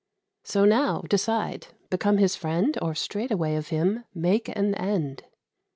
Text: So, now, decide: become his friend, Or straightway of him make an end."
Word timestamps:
So, 0.43 0.65
now, 0.65 1.01
decide: 1.07 1.67
become 1.91 2.17
his 2.17 2.35
friend, 2.35 2.75
Or 2.81 2.95
straightway 2.95 3.53
of 3.53 3.67
him 3.67 4.03
make 4.15 4.49
an 4.49 4.73
end." 4.73 5.25